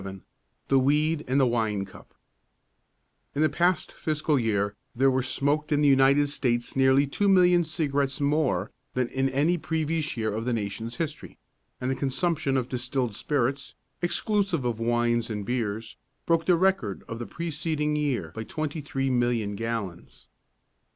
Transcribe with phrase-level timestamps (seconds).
[0.03, 0.21] VII
[0.67, 2.15] THE WEED AND THE WINECUP
[3.35, 7.63] In the past fiscal year there were smoked in the United States nearly two million
[7.63, 11.37] cigarettes more than in any previous year of the nation's history;
[11.79, 17.19] and the consumption of distilled spirits, exclusive of wines and beers, broke the record of
[17.19, 20.29] the preceding year by twenty three million gallons.